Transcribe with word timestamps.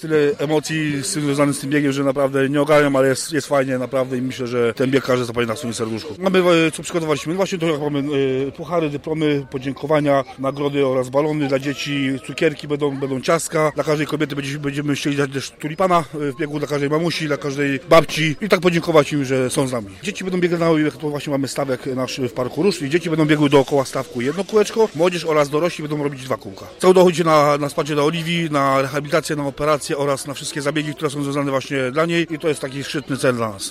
tyle 0.00 0.16
emocji 0.38 1.02
związanych 1.02 1.54
z 1.54 1.60
tym 1.60 1.70
biegiem, 1.70 1.92
że 1.92 2.04
naprawdę 2.04 2.48
nie 2.48 2.62
ogarniam, 2.62 2.96
ale 2.96 3.08
jest, 3.08 3.32
jest 3.32 3.46
fajnie 3.46 3.78
naprawdę 3.78 4.18
i 4.18 4.22
myślę, 4.22 4.46
że 4.46 4.74
ten 4.74 4.90
bieg 4.90 5.04
każdy 5.04 5.24
zapali 5.24 5.46
na 5.46 5.56
swoim 5.56 5.74
serduszku. 5.74 6.14
Mamy, 6.18 6.38
e, 6.38 6.70
co 6.70 6.82
przygotowaliśmy? 6.82 7.32
No 7.32 7.36
właśnie 7.36 7.58
to 7.58 7.66
jak 7.66 7.80
mamy 7.80 7.98
e, 8.48 8.52
puchary, 8.52 8.90
dyplomy, 8.90 9.46
podziękowania, 9.50 10.24
nagrody 10.38 10.86
oraz 10.86 11.08
balony 11.08 11.48
dla 11.48 11.58
dzieci, 11.58 12.18
cukierki, 12.26 12.68
będą, 12.68 12.96
będą 12.96 13.20
ciastka. 13.20 13.72
Dla 13.74 13.84
każdej 13.84 14.06
kobiety 14.06 14.36
będziemy, 14.36 14.58
będziemy 14.58 14.94
chcieli 14.94 15.16
dać 15.16 15.30
też 15.32 15.50
tulipana 15.50 15.98
e, 15.98 16.32
w 16.32 16.36
biegu, 16.36 16.58
dla 16.58 16.68
każdej 16.68 16.90
mamusi, 16.90 17.26
dla 17.26 17.36
każdej 17.36 17.80
babci 17.88 18.36
i 18.40 18.48
tak 18.48 18.60
podziękować 18.60 19.12
im, 19.12 19.24
że 19.24 19.50
są 19.50 19.68
z 19.68 19.72
nami. 19.72 19.88
Dzieci 20.02 20.24
będą 20.24 20.40
biegały, 20.40 20.82
jak 20.82 20.96
to 20.96 21.10
właśnie 21.10 21.30
mamy 21.30 21.48
stawek 21.48 21.86
nasz 21.86 22.20
w 22.20 22.32
Parku 22.32 22.62
Róż 22.62 22.82
i 22.82 22.90
dzieci 22.90 23.10
będą 23.10 23.26
biegły 23.26 23.50
dookoła 23.50 23.84
stawku 23.84 24.20
jedno 24.20 24.44
kółeczko, 24.44 24.88
młodzież 24.94 25.24
oraz 25.24 25.48
dorośli 25.48 25.88
będą 25.88 26.04
robić 26.04 26.24
dwa 26.24 26.36
kółka. 26.36 26.66
Cały 26.78 26.94
dochodzi 26.94 27.24
na, 27.24 27.58
na 27.58 27.68
wsparcie 27.68 27.94
dla 27.94 28.04
Oliwii, 28.04 28.50
na 28.50 28.82
rehabilitację, 28.82 29.36
na 29.36 29.46
operację 29.46 29.89
oraz 29.98 30.26
na 30.26 30.34
wszystkie 30.34 30.62
zabiegi, 30.62 30.94
które 30.94 31.10
są 31.10 31.22
związane 31.22 31.50
właśnie 31.50 31.90
dla 31.90 32.06
niej 32.06 32.34
i 32.34 32.38
to 32.38 32.48
jest 32.48 32.60
taki 32.60 32.84
szczytny 32.84 33.16
cel 33.16 33.36
dla 33.36 33.50
nas. 33.50 33.68